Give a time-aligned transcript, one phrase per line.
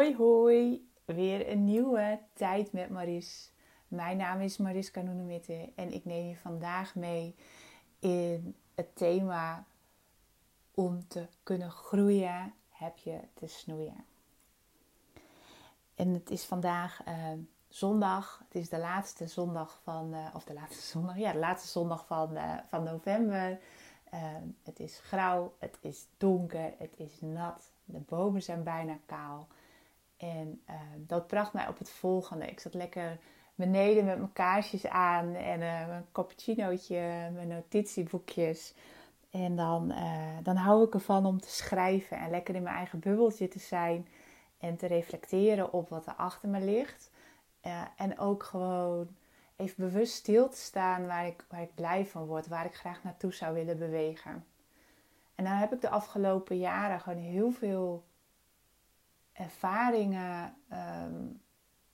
[0.00, 3.52] Hoi hoi, weer een nieuwe tijd met Maris.
[3.88, 7.34] Mijn naam is Maris Kanoenemitte en ik neem je vandaag mee
[7.98, 9.66] in het thema
[10.74, 14.04] om te kunnen groeien heb je te snoeien.
[15.94, 17.32] En het is vandaag uh,
[17.68, 21.68] zondag, het is de laatste zondag van, uh, of de laatste zondag, ja de laatste
[21.68, 23.60] zondag van, uh, van november.
[24.62, 29.48] het is grauw, het is donker, het is nat, de bomen zijn bijna kaal.
[30.20, 32.46] En uh, dat bracht mij op het volgende.
[32.46, 33.18] Ik zat lekker
[33.54, 38.74] beneden met mijn kaarsjes aan en uh, mijn cappuccinootje, mijn notitieboekjes.
[39.30, 42.98] En dan, uh, dan hou ik ervan om te schrijven en lekker in mijn eigen
[42.98, 44.08] bubbeltje te zijn.
[44.58, 47.10] En te reflecteren op wat er achter me ligt.
[47.96, 49.08] en ook gewoon
[49.56, 53.02] even bewust stil te staan waar ik, waar ik blij van word, waar ik graag
[53.02, 54.44] naartoe zou willen bewegen.
[55.34, 58.04] En dan heb ik de afgelopen jaren gewoon heel veel
[59.40, 61.40] ervaringen um,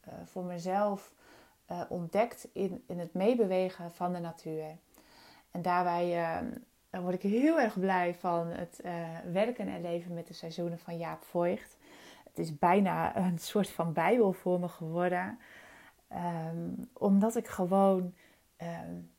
[0.08, 1.14] uh, voor mezelf
[1.70, 4.76] uh, ontdekt in, in het meebewegen van de natuur.
[5.50, 6.38] En daarbij
[6.90, 8.92] uh, word ik heel erg blij van het eh,
[9.32, 11.76] werken en leven met de seizoenen van Jaap Voigt.
[12.24, 15.38] Het is bijna een soort van bijbel voor me geworden.
[16.48, 18.14] Um, omdat ik gewoon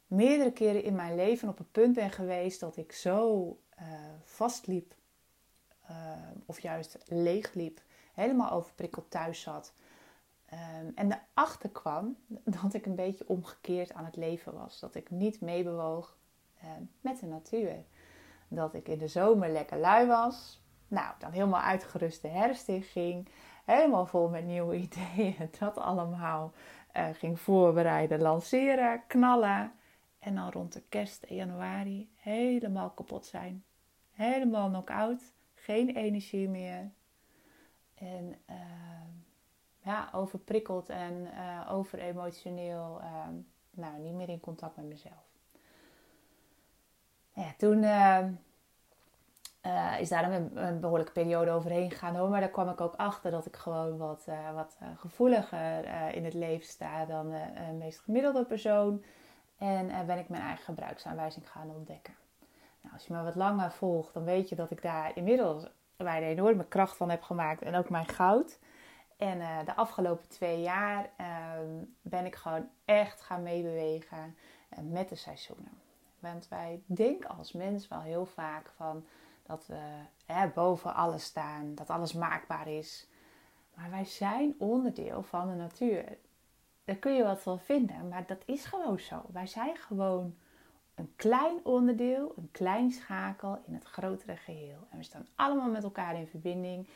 [0.07, 3.57] meerdere keren in mijn leven op een punt ben geweest dat ik zo
[4.23, 4.93] vastliep.
[6.45, 7.81] of juist leegliep
[8.17, 9.73] helemaal overprikkeld thuis zat.
[10.53, 12.17] Um, en erachter kwam
[12.61, 14.79] dat ik een beetje omgekeerd aan het leven was.
[14.79, 16.17] Dat ik niet meebewoog
[16.63, 17.83] um, met de natuur.
[18.47, 20.61] Dat ik in de zomer lekker lui was.
[20.87, 23.29] Nou, dan helemaal uitgerust de herfst in ging.
[23.65, 25.49] Helemaal vol met nieuwe ideeën.
[25.59, 26.53] Dat allemaal
[26.97, 29.71] uh, ging voorbereiden, lanceren, knallen.
[30.19, 33.63] En dan rond de kerst januari helemaal kapot zijn.
[34.11, 35.21] Helemaal knock-out.
[35.53, 36.91] Geen energie meer.
[37.97, 38.55] En uh,
[39.77, 42.99] ja, overprikkeld en uh, overemotioneel.
[43.01, 43.27] Uh,
[43.69, 45.25] nou, niet meer in contact met mezelf.
[47.33, 48.31] Ja, toen ehm,
[49.61, 52.29] eh, is daar een, een, behoorlijke periode overheen gegaan hoor.
[52.29, 56.33] Maar daar kwam ik ook achter dat ik gewoon wat, eh, wat gevoeliger in het
[56.33, 59.03] leven sta dan de meest gemiddelde persoon.
[59.57, 62.13] En ben ik mijn eigen gebruiksaanwijzing gaan ontdekken.
[62.81, 66.17] Nou, als je me wat langer volgt, dan weet je dat ik daar inmiddels waar
[66.17, 68.59] een enorme kracht van heb gemaakt en ook mijn goud.
[69.17, 71.27] En uh, de afgelopen twee jaar uh,
[72.01, 74.35] ben ik gewoon echt gaan meebewegen
[74.73, 75.81] uh, met de seizoenen.
[76.19, 79.05] Want wij denken als mens wel heel vaak van
[79.43, 79.81] dat we
[80.25, 83.07] hè, boven alles staan, dat alles maakbaar is.
[83.75, 86.17] Maar wij zijn onderdeel van de natuur.
[86.85, 89.21] Daar kun je wat van vinden, maar dat is gewoon zo.
[89.31, 90.35] Wij zijn gewoon
[90.97, 94.87] een klein onderdeel, een klein schakel in het grotere geheel.
[94.89, 96.87] En we staan allemaal met elkaar in verbinding.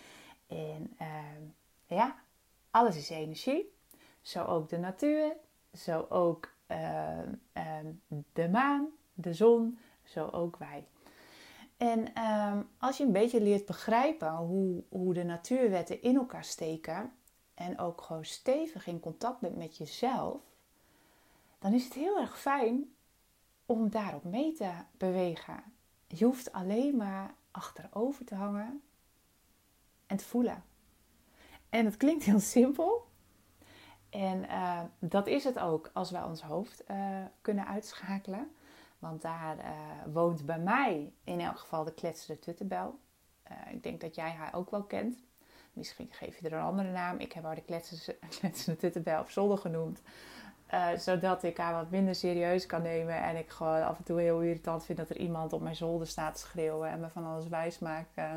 [0.47, 2.16] En uh, ja,
[2.72, 3.73] alles is energie.
[4.22, 5.35] Zo ook de natuur,
[5.73, 7.17] zo ook uh,
[7.57, 7.78] uh,
[8.34, 10.88] de maan, de zon, zo ook wij.
[11.78, 17.13] En ehm, als je een beetje leert begrijpen hoe, hoe de natuurwetten in elkaar steken
[17.53, 20.41] en ook gewoon stevig in contact bent met jezelf,
[21.59, 22.94] dan is het heel erg fijn
[23.72, 25.64] om daarop mee te bewegen.
[26.08, 28.82] Je hoeft alleen maar achterover te hangen
[30.08, 30.64] en te voelen.
[31.70, 33.08] En het klinkt heel simpel.
[34.10, 36.98] En uh, dat is het ook als wij ons hoofd uh,
[37.42, 38.52] kunnen uitschakelen.
[39.00, 39.64] Want daar uh,
[40.14, 43.00] woont bij mij in elk geval de kletsende tuttenbel.
[43.72, 45.24] ik denk dat jij haar ook wel kent.
[45.74, 47.18] Misschien geef je er een andere naam.
[47.18, 47.81] Ik heb haar de
[48.40, 50.02] kletsende tuttenbel op zolder genoemd.
[50.74, 53.24] Uh, zodat ik haar wat minder serieus kan nemen.
[53.24, 56.08] En ik gewoon af en toe heel irritant vind dat er iemand op mijn zolder
[56.08, 56.90] staat te schreeuwen.
[56.90, 58.18] En me van alles wijs maakt.
[58.18, 58.32] Uh,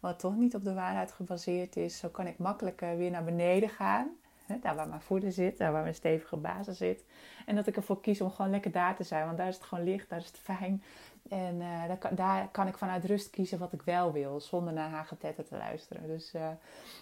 [0.00, 1.98] wat toch niet op de waarheid gebaseerd is.
[1.98, 4.08] Zo kan ik makkelijker weer naar beneden gaan.
[4.46, 5.58] Hè, daar waar mijn voeder zit.
[5.58, 7.04] Daar waar mijn stevige basis zit.
[7.46, 9.24] En dat ik ervoor kies om gewoon lekker daar te zijn.
[9.24, 10.08] Want daar is het gewoon licht.
[10.08, 10.82] Daar is het fijn.
[11.28, 14.40] En daar, kan, daar, kan, ik vanuit rust kiezen wat ik wel wil.
[14.40, 16.06] Zonder naar haar getetter te luisteren.
[16.06, 16.34] Dus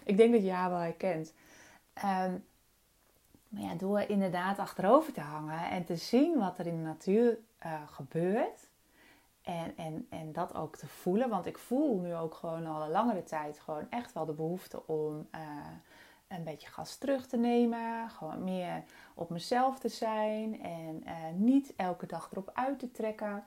[0.05, 1.33] ik denk dat je haar wel herkent.
[2.05, 2.45] Um,
[3.49, 7.39] maar ja, door inderdaad achterover te hangen en te zien wat er in de natuur
[7.67, 8.69] uh, gebeurt.
[9.43, 11.29] En, en, en dat ook te voelen.
[11.29, 14.87] Want ik voel nu ook gewoon al een langere tijd gewoon echt wel de behoefte
[14.87, 15.41] om uh,
[16.29, 18.11] een beetje gas terug te nemen.
[18.11, 18.85] Gewoon meer
[19.15, 20.63] op mezelf te zijn.
[20.63, 23.45] En uh, niet elke dag erop uit te trekken.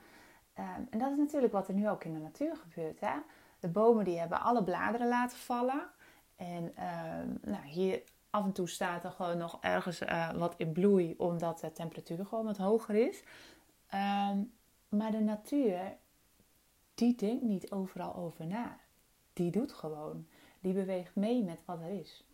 [0.60, 3.00] Um, en dat is natuurlijk wat er nu ook in de natuur gebeurt.
[3.00, 3.13] Hè?
[3.60, 5.90] De bomen die hebben alle bladeren laten vallen.
[6.36, 10.71] En um, nou, hier af en toe staat er gewoon nog ergens uh, wat in
[10.71, 13.23] bloei, omdat de temperatuur gewoon wat hoger is.
[13.93, 14.51] Um,
[14.89, 15.97] maar de natuur,
[16.93, 18.79] die denkt niet overal over na.
[19.33, 20.27] Die doet gewoon.
[20.59, 22.27] Die beweegt mee met wat er is.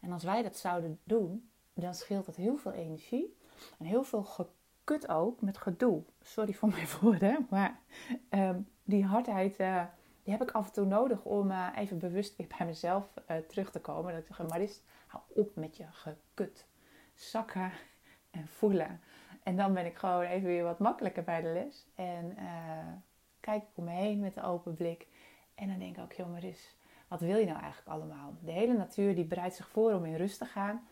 [0.00, 3.36] En als wij dat zouden doen, dan scheelt dat heel veel energie
[3.78, 6.02] en heel veel gekut ook met gedoe.
[6.20, 7.80] Sorry voor mijn woorden, maar
[8.30, 9.84] um, die hardheid uh,
[10.22, 13.14] die heb ik af en toe nodig om uh, even bewust weer bij mezelf
[13.48, 14.12] terug te komen.
[14.12, 14.82] Dat ik zeg, Maris,
[15.28, 16.66] op met je gekut.
[17.14, 17.72] Zakken
[18.30, 19.00] en voelen.
[19.42, 21.86] En dan ben ik gewoon even weer wat makkelijker bij de les.
[21.94, 22.36] En
[23.40, 25.06] kijk ik om me heen met een open blik.
[25.54, 26.28] En dan denk ik ook, joh
[27.10, 28.34] wat wil je nou eigenlijk allemaal?
[28.40, 30.88] De hele natuur die bereidt zich voor om in rust te gaan.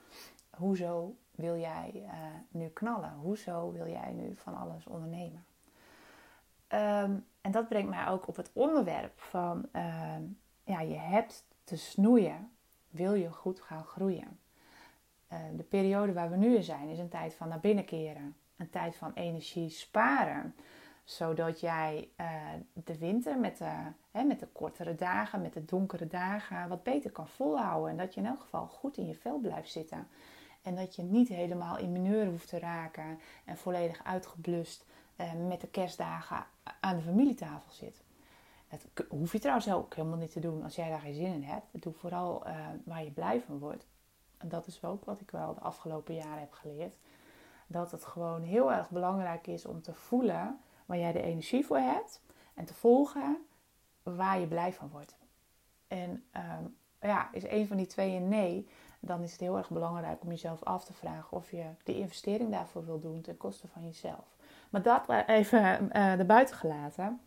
[0.50, 2.12] Hoezo wil jij uh,
[2.48, 3.12] nu knallen?
[3.12, 5.44] Hoezo wil jij nu van alles ondernemen?
[6.68, 10.16] Um, en dat brengt mij ook op het onderwerp van, uh,
[10.64, 12.52] ja, je hebt te snoeien,
[12.90, 14.38] wil je goed gaan groeien.
[15.32, 18.36] Uh, de periode waar we nu in zijn is een tijd van naar binnen keren,
[18.56, 20.54] een tijd van energie sparen
[21.08, 22.26] zodat jij uh,
[22.72, 23.72] de winter met de,
[24.26, 27.90] met de kortere dagen, met de donkere dagen, wat beter kan volhouden.
[27.90, 30.08] En dat je in elk geval goed in je vel blijft zitten.
[30.62, 34.84] En dat je niet helemaal in mineur hoeft te raken en volledig uitgeblust
[35.16, 36.46] uh, met de kerstdagen
[36.80, 38.02] aan de familietafel zit.
[38.68, 41.42] Dat hoef je trouwens ook helemaal niet te doen als jij daar geen zin in
[41.42, 41.82] hebt.
[41.82, 43.86] Doe vooral uh, waar je blij van wordt.
[44.38, 46.96] En dat is ook wat ik wel de afgelopen jaren heb geleerd.
[47.66, 51.78] Dat het gewoon heel erg belangrijk is om te voelen waar jij de energie voor
[51.78, 52.22] hebt.
[52.54, 53.36] En te volgen
[54.02, 55.16] waar je blij van wordt.
[55.88, 56.24] En
[56.60, 58.68] um, ja, is een van die twee een nee,
[59.00, 62.50] dan is het heel erg belangrijk om jezelf af te vragen of je de investering
[62.50, 64.36] daarvoor wil doen ten koste van jezelf.
[64.70, 67.20] Maar dat even uh, erbuiten gelaten.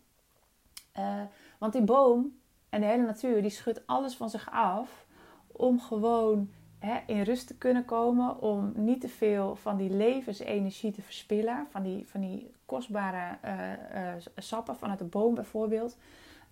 [0.98, 1.22] Uh,
[1.58, 5.06] want die boom en de hele natuur, die schudt alles van zich af
[5.46, 8.40] om gewoon hè, in rust te kunnen komen.
[8.40, 11.66] Om niet te veel van die levensenergie te verspillen.
[11.70, 15.96] Van die, van die kostbare uh, sappen vanuit de boom bijvoorbeeld.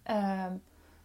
[0.03, 0.57] Ehm,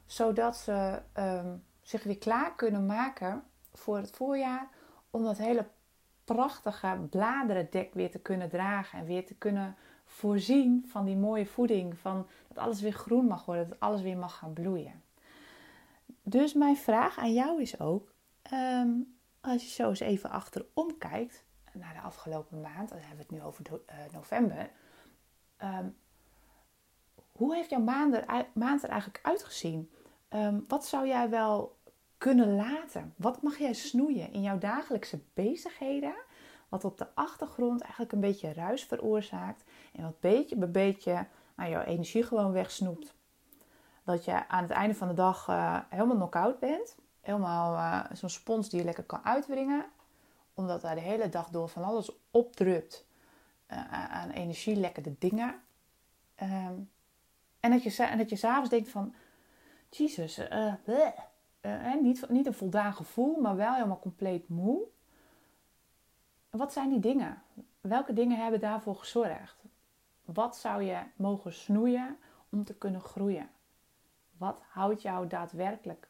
[0.05, 3.43] zodat ze um, zich weer klaar kunnen maken
[3.73, 4.67] voor het voorjaar.
[5.09, 5.65] Om dat hele
[6.23, 8.99] prachtige bladerendek weer te kunnen dragen.
[8.99, 9.75] En weer te kunnen
[10.15, 11.97] voorzien van die mooie voeding.
[11.97, 13.69] Van dat alles weer groen mag worden.
[13.69, 15.03] Dat alles weer mag gaan bloeien.
[16.21, 18.13] Dus mijn vraag aan jou is ook.
[18.53, 21.43] Um, als je zo eens even achterom kijkt.
[21.73, 22.89] Naar de afgelopen maand.
[22.89, 24.69] Dan hebben we het nu over uh, november.
[25.63, 25.95] Um,
[27.31, 29.91] hoe heeft jouw maand er, maand er eigenlijk uitgezien?
[30.29, 31.77] Um, wat zou jij wel
[32.17, 33.13] kunnen laten?
[33.17, 36.15] Wat mag jij snoeien in jouw dagelijkse bezigheden?
[36.75, 39.63] Wat op de achtergrond eigenlijk een beetje ruis veroorzaakt.
[39.93, 43.15] En wat beetje bij beetje nou, jouw energie gewoon wegsnoept.
[44.03, 46.95] Dat je aan het einde van de dag uh, helemaal knock-out bent.
[47.21, 49.85] Helemaal uh, zo'n spons die je lekker kan uitwringen.
[50.53, 53.07] Omdat daar de hele dag door van alles opdrupt.
[53.71, 55.61] Uh, aan energielekkende dingen.
[56.41, 56.89] Um,
[57.59, 59.13] en dat je, dat je s'avonds denkt van...
[59.89, 60.41] Jezus,
[62.01, 64.93] niet, niet een voldaan gevoel, maar wel helemaal compleet moe.
[66.57, 67.41] Wat zijn die dingen?
[67.81, 69.63] Welke dingen hebben daarvoor gezorgd?
[70.25, 72.17] Wat zou je mogen snoeien
[72.49, 73.49] om te kunnen groeien?
[74.37, 76.09] Wat houdt jou daadwerkelijk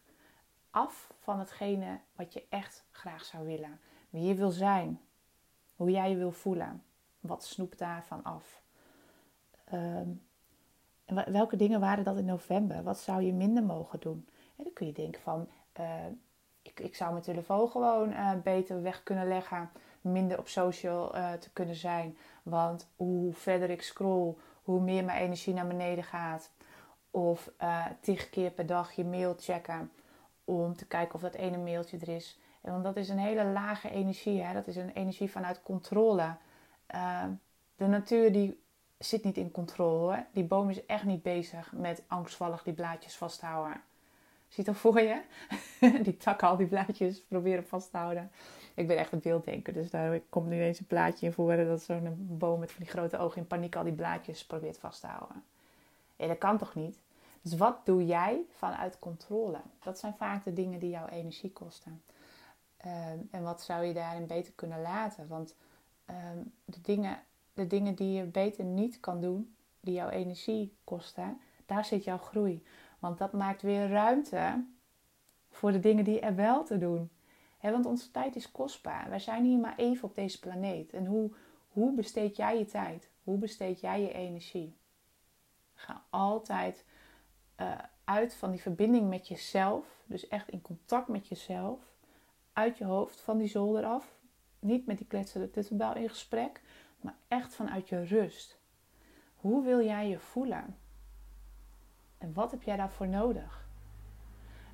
[0.70, 3.80] af van hetgene wat je echt graag zou willen?
[4.10, 5.02] Wie je wil zijn?
[5.76, 6.84] Hoe jij je wil voelen?
[7.20, 8.62] Wat snoept daarvan af?
[9.74, 10.22] Um,
[11.32, 12.84] welke dingen waren dat in november?
[12.84, 14.28] Wat zou je minder mogen doen?
[14.56, 15.48] En dan kun je denken van,
[15.80, 16.06] uh,
[16.62, 19.70] ik, ik zou mijn telefoon gewoon uh, beter weg kunnen leggen.
[20.06, 22.18] Minder op social uh, te kunnen zijn.
[22.44, 26.52] Want hoe verder ik scroll, hoe meer mijn energie naar beneden gaat.
[27.12, 27.52] Of
[28.02, 29.92] tig keer per dag je mail checken.
[30.44, 32.40] Om te kijken of dat ene mailtje er is.
[32.62, 34.42] En want dat is een hele lage energie.
[34.42, 34.54] Hè?
[34.54, 36.36] Dat is een energie vanuit controle.
[37.76, 38.64] de natuur die
[38.98, 40.26] zit niet in controle.
[40.32, 43.82] Die boom is echt niet bezig met angstvallig die blaadjes vasthouden.
[44.48, 45.22] Ziet dat voor je?
[46.04, 48.32] die takken al die blaadjes proberen vast te houden.
[48.76, 51.82] Ik ben echt een beelddenker, dus daar komt nu eens een plaatje in voor dat
[51.82, 55.08] zo'n boom met van die grote ogen in paniek al die blaadjes probeert vast te
[55.08, 55.44] houden.
[56.16, 57.00] Ja, dat kan toch niet?
[57.42, 59.60] Dus wat doe jij vanuit controle?
[59.84, 62.04] Dat zijn vaak de dingen die jouw energie kosten.
[62.78, 65.28] Ehm, en wat zou je daarin beter kunnen laten?
[65.28, 65.56] Want
[66.06, 67.20] ehm, de dingen
[67.56, 72.18] de dingen die je beter niet kan doen, die jouw energie kosten, daar zit jouw
[72.18, 72.64] groei.
[73.00, 74.66] Want dat maakt weer ruimte
[75.50, 77.10] voor de dingen die er wel te doen.
[77.72, 79.10] Want onze tijd is kostbaar.
[79.10, 80.94] Wij zijn hier maar even op deze planeet.
[80.94, 81.32] En hoe,
[81.68, 83.10] hoe besteed jij je tijd?
[83.24, 84.78] Hoe besteed jij je energie?
[85.74, 86.86] Ga altijd
[87.62, 87.72] uh,
[88.04, 90.04] uit van die verbinding met jezelf.
[90.06, 91.80] Dus echt in contact met jezelf.
[92.54, 94.20] Uit je hoofd, van die zolder af.
[94.60, 96.62] Niet met die kletsende tuttenbel in gesprek
[97.06, 98.58] maar echt vanuit je rust.
[99.36, 100.78] Hoe wil jij je voelen?
[102.18, 103.68] En wat heb jij daarvoor nodig?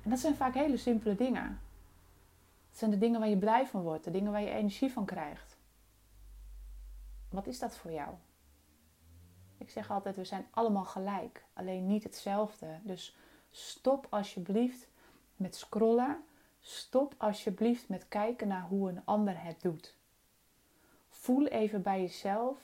[0.02, 1.60] En dat zijn vaak hele simpele dingen.
[2.72, 5.56] Zijn de dingen waar je blij van wordt, de dingen waar je energie van krijgt?
[7.30, 8.14] Wat is dat voor jou?
[9.58, 12.78] Ik zeg altijd, we zijn allemaal gelijk, alleen niet hetzelfde.
[12.82, 13.16] Dus
[13.50, 14.88] stop alsjeblieft
[15.36, 16.24] met scrollen.
[16.60, 19.96] Stop alsjeblieft met kijken naar hoe een ander het doet.
[21.08, 22.58] Voel even bij jezelf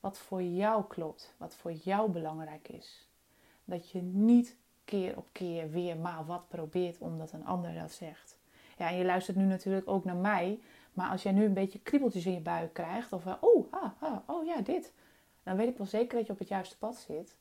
[0.00, 3.08] wat voor jou klopt, wat voor jou belangrijk is.
[3.64, 8.31] Dat je niet keer op keer weer maar wat probeert omdat een ander dat zegt.
[8.82, 10.60] Ja, en je luistert nu natuurlijk ook naar mij,
[10.92, 14.18] maar als jij nu een beetje kriebeltjes in je buik krijgt, of oh, ah, ah,
[14.26, 14.92] oh ja, dit,
[15.42, 17.36] dan weet ik wel zeker dat je op het juiste pad zit.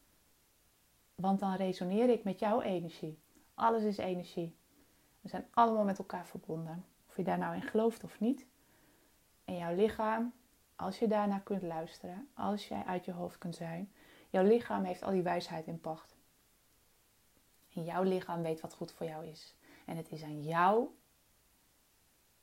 [1.16, 3.20] Want dan resoneer ik met jouw energie.
[3.54, 4.56] Alles is energie.
[5.22, 6.86] We zijn allemaal met elkaar verbonden.
[7.08, 8.46] Of je daar nou in gelooft of niet.
[9.46, 10.34] En jouw lichaam,
[10.76, 13.92] als je daarnaar kunt luisteren, als jij uit je hoofd kunt zijn,
[14.30, 16.18] jouw lichaam heeft al die wijsheid in pacht.
[17.74, 19.56] En jouw lichaam weet wat goed voor jou is.
[19.86, 20.90] En het is aan jou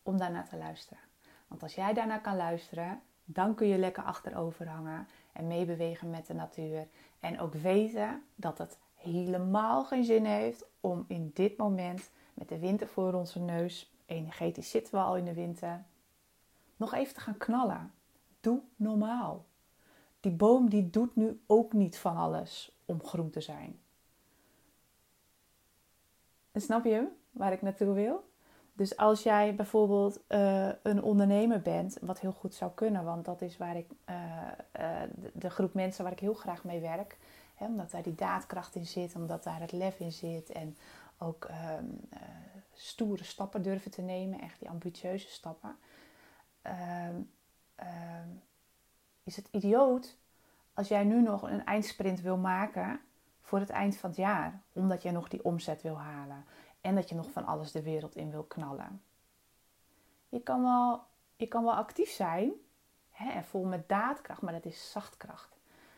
[0.08, 1.02] om daarnaar te luisteren.
[1.48, 6.26] Want als jij daarnaar kan luisteren, dan kun je lekker achterover hangen en meebewegen met
[6.26, 6.88] de natuur.
[7.20, 12.58] En ook weten dat het helemaal geen zin heeft om in dit moment met de
[12.58, 15.84] winter voor onze neus, energetisch zitten we al in de winter,
[16.76, 17.92] nog even te gaan knallen.
[18.40, 19.46] Doe normaal.
[20.20, 23.80] Die boom die doet nu ook niet van alles om groen te zijn.
[26.52, 28.27] En snap je waar ik naartoe wil?
[28.78, 33.42] Dus als jij bijvoorbeeld uh, een ondernemer bent, wat heel goed zou kunnen, want dat
[33.42, 34.16] is waar ik uh,
[35.14, 37.18] de, de, groep mensen waar ik heel graag mee werk,
[37.54, 40.76] hè, omdat daar die daadkracht in zit, omdat daar het lef in zit en
[41.18, 41.84] ook ehm,
[42.72, 45.76] stoere stappen durven te nemen, echt die ambitieuze stappen,
[46.62, 47.20] ehm,
[47.74, 48.28] ehm,
[49.24, 50.16] is het idioot
[50.74, 53.00] als jij nu nog een eindsprint wil maken
[53.40, 56.44] voor het eind van het jaar, omdat jij nog die omzet wil halen
[56.88, 59.02] en dat je nog van alles de wereld in wil knallen.
[60.28, 61.02] Je kan wel,
[61.36, 62.52] je kan wel actief zijn
[63.10, 65.56] hè, en vol met daadkracht, maar dat is zachtkracht.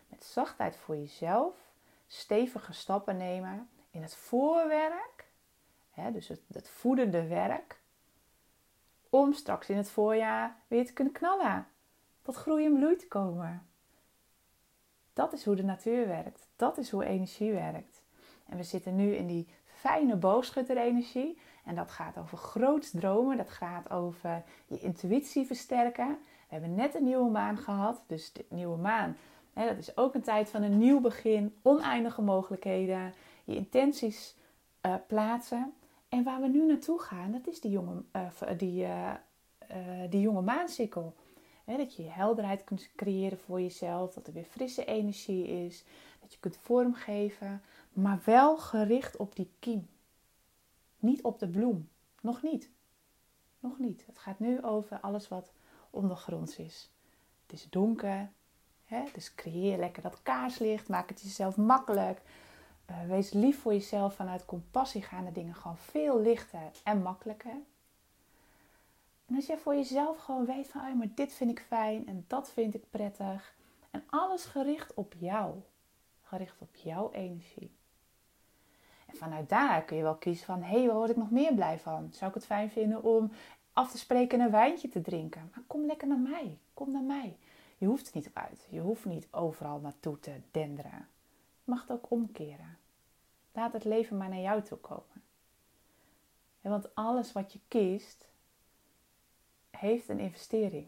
[0.09, 1.73] Met zachtheid voor jezelf,
[2.06, 5.30] stevige stappen nemen in het voorwerk,
[5.90, 7.80] hè, dus het, het voedende werk,
[9.09, 11.68] om straks in het voorjaar weer te kunnen knallen.
[12.23, 13.68] Tot groei en bloei te komen.
[15.12, 16.49] Dat is hoe de natuur werkt.
[16.56, 18.02] Dat is hoe energie werkt.
[18.47, 19.49] En we zitten nu in die
[19.81, 21.39] fijne boogschutterenergie.
[21.65, 23.37] En dat gaat over groots dromen.
[23.37, 26.09] Dat gaat over je intuïtie versterken.
[26.09, 28.05] We hebben net een nieuwe maan gehad.
[28.07, 29.17] Dus de nieuwe maan,
[29.53, 31.55] hè, dat is ook een tijd van een nieuw begin.
[31.63, 33.15] Oneindige mogelijkheden.
[33.45, 34.37] Je intenties
[34.87, 35.73] uh, plaatsen.
[36.09, 39.13] En waar we nu naartoe gaan, dat is die jonge, uh, die, uh,
[40.11, 41.15] die jonge maansikkel.
[41.65, 44.15] dat je helderheid kunt creëren voor jezelf.
[44.15, 45.85] Dat er weer frisse energie is.
[46.21, 49.88] Dat je kunt vormgeven maar wel gericht op die kiem.
[50.99, 51.88] Niet op de bloem.
[52.20, 52.70] Nog niet.
[53.61, 54.06] Nog niet.
[54.06, 55.52] Het gaat nu over alles wat
[55.90, 56.90] ondergronds is.
[57.42, 58.30] Het is donker,
[58.85, 59.04] hè?
[59.12, 60.88] dus creëer lekker dat kaarslicht.
[60.88, 62.23] Maak het jezelf makkelijk.
[62.90, 64.14] Uh, wees lief voor jezelf.
[64.14, 67.56] Vanuit compassie gaan de dingen gewoon veel lichter en makkelijker.
[69.26, 72.25] En als jij voor jezelf gewoon weet van, oh, maar dit vind ik fijn en
[72.26, 73.54] dat vind ik prettig.
[73.90, 75.54] En alles gericht op jou.
[76.23, 77.78] Gericht op jouw energie.
[79.11, 81.55] En vanuit daar kun je wel kiezen van, hé, hey, waar word ik nog meer
[81.55, 82.09] blij van?
[82.12, 83.33] Zou ik het fijn vinden om
[83.73, 85.50] af te spreken en een wijntje te drinken?
[85.55, 86.59] Maar kom lekker naar mij.
[86.75, 87.37] Kom naar mij.
[87.79, 88.67] Je hoeft het niet op uit.
[88.71, 91.09] Je hoeft niet overal naartoe te denderen.
[91.64, 92.79] Je mag het ook omkeren.
[93.52, 95.23] Laat het leven maar naar jou toe komen.
[96.61, 98.29] want alles wat je kiest,
[99.71, 100.87] heeft een investering.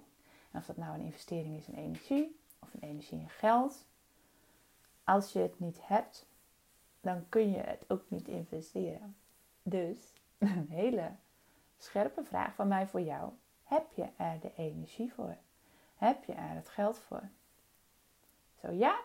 [0.50, 3.84] En of dat nou een investering is in energie of een energie in geld.
[5.04, 6.26] Als je het niet hebt,
[7.02, 9.16] dan kun je het ook niet investeren.
[9.62, 11.10] Dus een hele
[11.78, 13.32] scherpe vraag van mij voor jou.
[13.64, 15.36] Heb je er de energie voor?
[15.96, 17.28] Heb je er het geld voor?
[18.60, 19.00] Zo ja,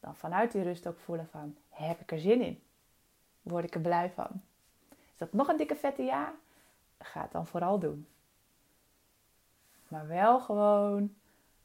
[0.00, 2.62] dan vanuit die rust ook voelen van, heb ik er zin in?
[3.42, 4.42] Word ik er blij van?
[4.88, 6.34] Is dat nog een dikke vette ja?
[6.98, 8.08] Ga het dan vooral doen.
[9.88, 11.14] Maar wel gewoon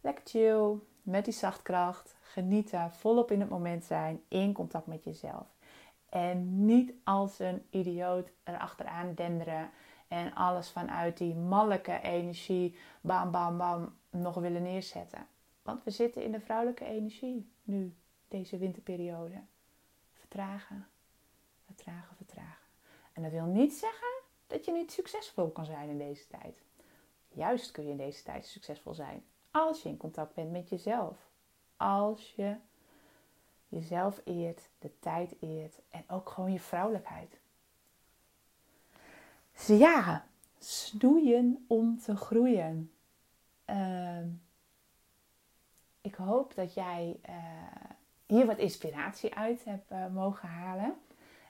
[0.02, 5.48] lekker chill, met die zachtkracht, genieten, volop in het moment zijn, in contact met jezelf.
[6.10, 9.70] En niet als een idioot erachteraan denderen
[10.08, 15.28] en alles vanuit die mannelijke energie, bam, bam, bam, nog willen neerzetten.
[15.62, 17.96] Want we zitten in de vrouwelijke energie nu,
[18.28, 19.42] deze winterperiode.
[20.14, 20.88] Vertragen,
[21.66, 22.68] vertragen, vertragen.
[23.14, 26.64] En dat wil niet zeggen dat je niet succesvol kan zijn in deze tijd.
[27.30, 31.29] Juist kun je in deze tijd succesvol zijn als je in contact bent met jezelf
[31.80, 32.56] als je
[33.68, 37.40] jezelf eert, de tijd eert en ook gewoon je vrouwelijkheid.
[39.52, 40.26] Dus ja,
[40.58, 42.92] snoeien om te groeien.
[43.66, 44.28] Ehm,
[46.02, 47.36] ik hoop dat jij uh,
[48.26, 50.96] hier wat inspiratie uit hebt uh, mogen halen.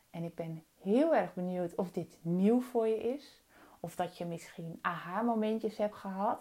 [0.10, 3.42] En ik ben heel erg benieuwd of dit nieuw voor je is.
[3.80, 6.40] Of dat je misschien aha-momentjes hebt gehad.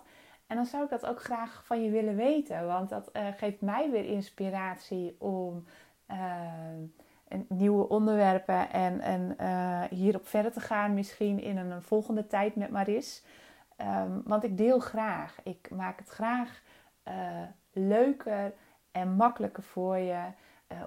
[0.49, 2.67] En dan zou ik dat ook graag van je willen weten.
[2.67, 5.65] Want dat uh, geeft mij weer inspiratie om
[7.49, 10.95] nieuwe onderwerpen en, en uh, hierop verder te gaan.
[10.95, 13.25] Misschien in een, volgende tijd met Maris.
[13.81, 15.39] Um, want ik deel graag.
[15.43, 16.63] Ik maak het graag
[17.73, 18.53] leuker
[18.93, 20.21] en makkelijker voor je.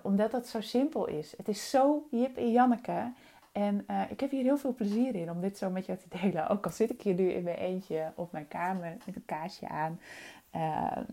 [0.02, 1.38] Omdat het zo simpel is.
[1.38, 3.12] Het is zo Jip en Janneke.
[3.52, 6.48] En ik heb hier heel veel plezier in om dit zo met jou te delen.
[6.48, 9.68] Ook al zit ik hier nu in mijn eentje op mijn kamer met een kaarsje
[9.68, 10.00] aan.
[10.52, 11.04] Ehm,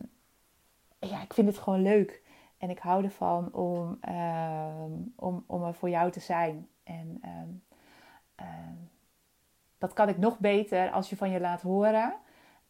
[0.98, 2.22] ja, ik vind het gewoon leuk.
[2.58, 4.84] En ik hou ervan om, uh,
[5.16, 6.68] om, om er voor jou te zijn.
[6.82, 7.20] En
[8.40, 8.46] uh,
[9.78, 12.14] dat kan ik nog beter als je van je laat horen.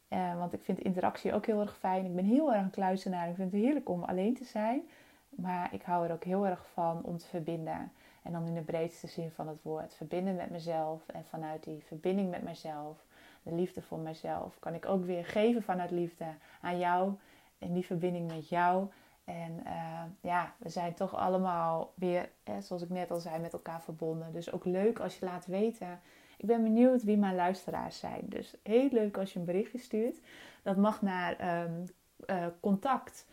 [0.09, 2.05] Uh, want ik vind interactie ook heel erg fijn.
[2.05, 3.29] Ik ben heel erg een kluizenaar.
[3.29, 4.83] Ik vind het heerlijk om alleen te zijn.
[5.29, 7.93] Maar ik hou er ook heel erg van om te verbinden.
[8.29, 9.95] En dan in de breedste zin van het woord.
[9.95, 11.09] Verbinden met mezelf.
[11.09, 13.05] En vanuit die verbinding met mezelf,
[13.43, 16.25] de liefde voor mezelf, kan ik ook weer geven vanuit liefde
[16.61, 17.13] aan jou.
[17.59, 18.89] En die verbinding met jou
[19.29, 22.31] en uh, ja, we zijn toch allemaal weer,
[22.61, 24.33] zoals ik net al zei, met elkaar verbonden.
[24.33, 26.01] Dus ook leuk als je laat weten.
[26.37, 28.21] Ik ben benieuwd wie mijn luisteraars zijn.
[28.25, 30.21] Dus heel leuk als je een berichtje stuurt.
[30.63, 31.85] Dat mag naar um,
[32.27, 33.27] uh, contact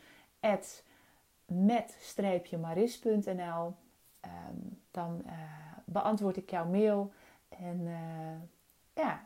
[1.46, 3.76] met-maris.nl.
[4.96, 5.32] Dan uh,
[5.86, 7.12] beantwoord ik jouw mail.
[7.50, 7.88] En
[8.94, 9.26] ja,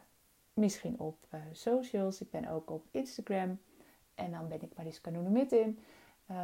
[0.53, 1.17] misschien op
[1.51, 2.21] socials.
[2.21, 3.59] Ik ben ook op Instagram.
[4.15, 5.01] En dan ben ik Maris
[5.51, 5.79] in.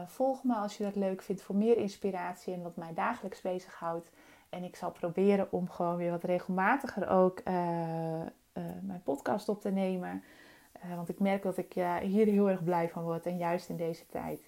[0.05, 4.12] Volg me als je dat leuk vindt voor meer inspiratie en wat mij dagelijks bezighoudt.
[4.50, 7.44] En ik zal proberen om gewoon weer wat regelmatiger ook
[8.82, 10.24] mijn podcast op te nemen.
[10.96, 13.26] want ik merk dat ik hier heel erg blij van word.
[13.26, 14.47] En juist in deze tijd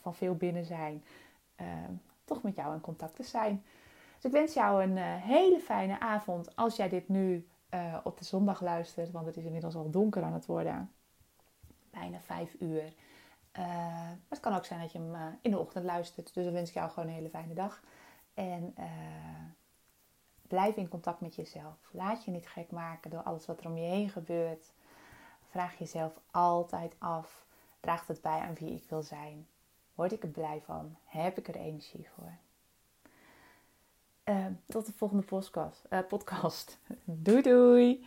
[0.00, 1.04] van veel binnen zijn,
[2.24, 3.64] toch met jou in contact te zijn.
[4.24, 7.48] Dus ik wens jou een hele fijne avond als jij dit nu
[8.04, 9.10] op de zondag luistert.
[9.10, 10.92] Want het is inmiddels al donker aan het worden.
[11.90, 12.82] Bijna vijf uur.
[13.58, 16.34] Uh, maar het kan ook zijn dat je hem in de ochtend luistert.
[16.34, 17.82] Dus dan wens ik jou gewoon een hele fijne dag.
[18.34, 18.74] En
[20.42, 21.88] blijf in contact met jezelf.
[21.90, 24.72] Laat je niet gek maken door alles wat er om je heen gebeurt.
[25.42, 27.46] Vraag jezelf altijd af:
[27.80, 29.46] draagt het bij aan wie ik wil zijn?
[29.94, 30.96] Word ik er blij van?
[31.04, 32.32] Heb ik er energie voor?
[34.66, 35.84] Tot de volgende podcast.
[36.08, 36.78] podcast.
[37.04, 38.06] doei doei!